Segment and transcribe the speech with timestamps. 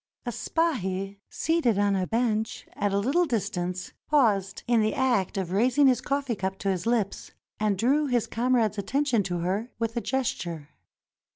[0.25, 5.51] A spahi, seated on a bench at a little distance, paused in the act of
[5.51, 9.95] raising his coffee cup to his lips, and drew his comrade's attention to her with
[9.95, 10.69] a gesture.